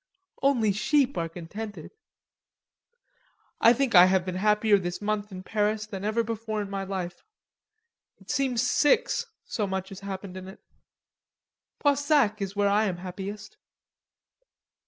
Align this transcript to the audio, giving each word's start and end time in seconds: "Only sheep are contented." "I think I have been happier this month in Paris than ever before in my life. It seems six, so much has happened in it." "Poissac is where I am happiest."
"Only 0.41 0.71
sheep 0.71 1.15
are 1.15 1.29
contented." 1.29 1.91
"I 3.59 3.71
think 3.71 3.93
I 3.93 4.07
have 4.07 4.25
been 4.25 4.33
happier 4.33 4.79
this 4.79 4.99
month 4.99 5.31
in 5.31 5.43
Paris 5.43 5.85
than 5.85 6.03
ever 6.03 6.23
before 6.23 6.59
in 6.59 6.71
my 6.71 6.83
life. 6.83 7.21
It 8.17 8.31
seems 8.31 8.63
six, 8.67 9.27
so 9.45 9.67
much 9.67 9.89
has 9.89 9.99
happened 9.99 10.37
in 10.37 10.47
it." 10.47 10.59
"Poissac 11.79 12.41
is 12.41 12.55
where 12.55 12.67
I 12.67 12.85
am 12.85 12.97
happiest." 12.97 13.57